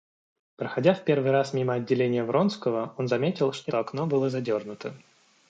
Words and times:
Проходя 0.55 0.95
в 0.95 1.03
первый 1.03 1.29
раз 1.29 1.53
мимо 1.53 1.75
отделения 1.75 2.23
Вронского, 2.23 2.95
он 2.97 3.07
заметил, 3.07 3.53
что 3.53 3.77
окно 3.79 4.07
было 4.07 4.31
задернуто. 4.31 4.95